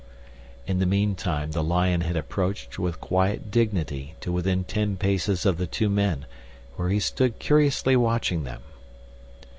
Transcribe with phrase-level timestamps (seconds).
[0.65, 5.57] In the meantime the lion had approached with quiet dignity to within ten paces of
[5.59, 6.25] the two men,
[6.75, 8.63] where he stood curiously watching them.